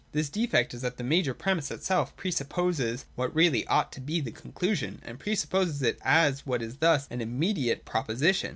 [0.13, 4.31] This defect is that the major premissitself pre supposes what really ought to be the
[4.31, 8.49] conclusion, and pre supposes it as what is thus an' immediate' proposition.